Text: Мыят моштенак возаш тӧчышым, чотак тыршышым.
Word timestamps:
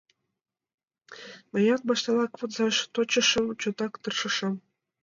Мыят 1.51 1.81
моштенак 1.87 2.31
возаш 2.39 2.75
тӧчышым, 2.93 3.45
чотак 3.61 3.93
тыршышым. 4.01 4.53